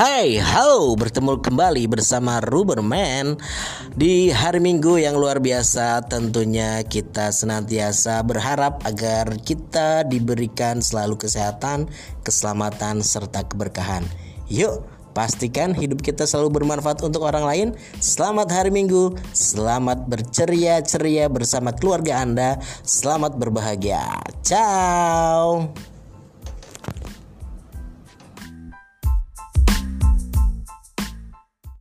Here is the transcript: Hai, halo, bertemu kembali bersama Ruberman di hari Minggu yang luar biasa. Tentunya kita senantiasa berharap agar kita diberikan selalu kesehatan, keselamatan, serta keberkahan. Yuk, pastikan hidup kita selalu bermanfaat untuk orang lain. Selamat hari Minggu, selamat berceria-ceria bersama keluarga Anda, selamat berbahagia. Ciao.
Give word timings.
Hai, 0.00 0.40
halo, 0.40 0.96
bertemu 0.96 1.44
kembali 1.44 1.84
bersama 1.84 2.40
Ruberman 2.40 3.36
di 3.92 4.32
hari 4.32 4.56
Minggu 4.56 4.96
yang 4.96 5.20
luar 5.20 5.44
biasa. 5.44 6.08
Tentunya 6.08 6.80
kita 6.88 7.28
senantiasa 7.28 8.24
berharap 8.24 8.80
agar 8.88 9.36
kita 9.44 10.08
diberikan 10.08 10.80
selalu 10.80 11.20
kesehatan, 11.20 11.92
keselamatan, 12.24 13.04
serta 13.04 13.44
keberkahan. 13.44 14.08
Yuk, 14.48 14.88
pastikan 15.12 15.76
hidup 15.76 16.00
kita 16.00 16.24
selalu 16.24 16.64
bermanfaat 16.64 17.04
untuk 17.04 17.20
orang 17.28 17.44
lain. 17.44 17.68
Selamat 18.00 18.48
hari 18.56 18.72
Minggu, 18.72 19.20
selamat 19.36 20.08
berceria-ceria 20.08 21.28
bersama 21.28 21.76
keluarga 21.76 22.24
Anda, 22.24 22.56
selamat 22.88 23.36
berbahagia. 23.36 24.00
Ciao. 24.40 25.68